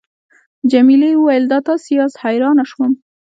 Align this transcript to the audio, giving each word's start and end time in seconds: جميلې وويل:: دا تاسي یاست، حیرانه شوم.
جميلې 0.71 1.11
وويل:: 1.17 1.43
دا 1.51 1.59
تاسي 1.67 1.91
یاست، 1.97 2.17
حیرانه 2.23 2.63
شوم. 2.71 2.91